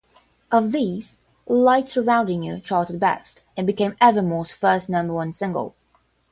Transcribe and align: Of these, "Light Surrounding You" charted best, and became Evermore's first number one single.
Of 0.51 0.71
these, 0.71 1.19
"Light 1.45 1.87
Surrounding 1.87 2.41
You" 2.41 2.59
charted 2.59 2.99
best, 2.99 3.43
and 3.55 3.67
became 3.67 3.97
Evermore's 4.01 4.51
first 4.51 4.89
number 4.89 5.13
one 5.13 5.31
single. 5.31 5.75